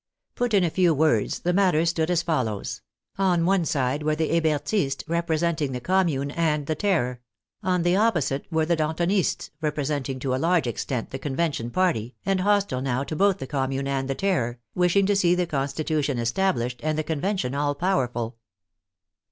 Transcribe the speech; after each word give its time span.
Put 0.33 0.55
in 0.55 0.63
a 0.63 0.71
few 0.71 0.95
words, 0.95 1.41
the 1.41 1.53
matter 1.53 1.85
stood 1.85 2.09
as 2.09 2.23
follows: 2.23 2.81
on 3.19 3.45
one 3.45 3.65
side 3.65 4.01
were 4.01 4.15
the 4.15 4.29
Hebertists, 4.29 5.03
representing 5.07 5.73
the 5.73 5.79
Com 5.79 6.07
mune 6.07 6.31
and 6.31 6.65
the 6.65 6.73
Terror; 6.73 7.21
on 7.61 7.83
the 7.83 7.95
opposite 7.95 8.47
were 8.51 8.65
the 8.65 8.75
Dan 8.75 8.95
tonists, 8.95 9.51
representing 9.61 10.17
to 10.17 10.33
a 10.33 10.41
large 10.41 10.65
extent 10.65 11.11
the 11.11 11.19
Convention 11.19 11.69
party, 11.69 12.15
and 12.25 12.39
hostile 12.39 12.81
now 12.81 13.03
to 13.03 13.15
both 13.15 13.37
the 13.37 13.45
Commune 13.45 13.87
and 13.87 14.09
the 14.09 14.15
Terror, 14.15 14.57
wishing 14.73 15.05
to 15.05 15.15
see 15.15 15.35
the 15.35 15.45
Constitution 15.45 16.17
established 16.17 16.79
and 16.81 16.97
the 16.97 17.03
Convention 17.03 17.53
all 17.53 17.75
powerful. 17.75 18.37